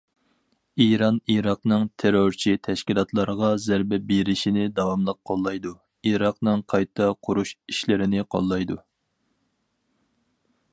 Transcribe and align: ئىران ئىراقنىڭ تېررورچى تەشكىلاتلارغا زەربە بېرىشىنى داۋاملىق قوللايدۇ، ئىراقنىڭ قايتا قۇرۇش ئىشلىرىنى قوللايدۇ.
ئىران 0.85 1.17
ئىراقنىڭ 1.33 1.83
تېررورچى 2.03 2.53
تەشكىلاتلارغا 2.67 3.51
زەربە 3.67 3.99
بېرىشىنى 4.13 4.65
داۋاملىق 4.81 5.21
قوللايدۇ، 5.31 5.75
ئىراقنىڭ 6.13 6.67
قايتا 6.75 7.13
قۇرۇش 7.29 7.55
ئىشلىرىنى 7.75 8.27
قوللايدۇ. 8.37 8.83